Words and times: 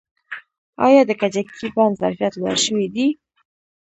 آیا 0.85 1.01
د 1.07 1.11
کجکي 1.21 1.67
بند 1.75 1.97
ظرفیت 2.01 2.33
لوړ 2.37 2.55
شوی 2.65 2.87
دی؟ 2.95 3.07